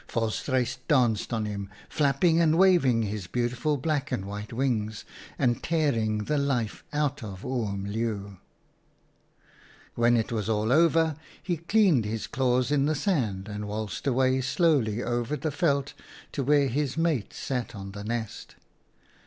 "Volstruis 0.09 0.79
danced 0.87 1.31
on 1.31 1.45
him, 1.45 1.69
flapping 1.87 2.41
and 2.41 2.57
waving 2.57 3.03
his 3.03 3.27
beautiful 3.27 3.77
black 3.77 4.11
and 4.11 4.25
white 4.25 4.51
wings, 4.51 5.05
and 5.37 5.61
tearing 5.61 6.23
the 6.23 6.39
life 6.39 6.83
out 6.91 7.21
of 7.23 7.45
Oom 7.45 7.85
Leeuw." 7.85 8.39
When 9.93 10.17
it 10.17 10.31
was 10.31 10.49
all 10.49 10.71
over, 10.71 11.17
he 11.43 11.57
cleaned 11.57 12.05
his 12.05 12.25
claws 12.25 12.71
in 12.71 12.87
the 12.87 12.95
sand 12.95 13.47
and 13.47 13.67
waltzed 13.67 14.07
away 14.07 14.41
slowly 14.41 15.03
over 15.03 15.35
the 15.37 15.51
veld 15.51 15.93
to 16.31 16.41
where 16.41 16.67
his 16.67 16.97
mate 16.97 17.31
sat 17.31 17.75
on 17.75 17.91
the 17.91 18.03
nest. 18.03 18.55